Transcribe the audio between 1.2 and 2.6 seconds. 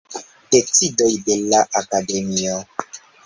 de la Akademio.